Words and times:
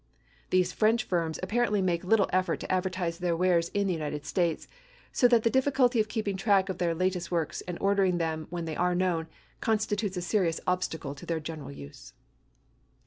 These 0.49 0.73
French 0.73 1.03
firms 1.03 1.39
apparently 1.43 1.79
make 1.79 2.03
little 2.03 2.27
effort 2.33 2.59
to 2.61 2.71
advertise 2.71 3.19
their 3.19 3.37
wares 3.37 3.69
in 3.69 3.85
the 3.85 3.93
United 3.93 4.25
States, 4.25 4.67
so 5.11 5.27
that 5.27 5.43
the 5.43 5.49
difficulty 5.51 5.99
of 5.99 6.07
keeping 6.07 6.35
track 6.35 6.69
of 6.69 6.79
their 6.79 6.95
latest 6.95 7.29
works 7.29 7.61
and 7.67 7.77
ordering 7.79 8.17
them 8.17 8.47
when 8.49 8.65
they 8.65 8.75
are 8.75 8.95
known, 8.95 9.27
constitutes 9.59 10.17
a 10.17 10.21
serious 10.23 10.59
obstacle 10.65 11.13
to 11.13 11.25
their 11.27 11.39
general 11.39 11.71
use. 11.71 12.13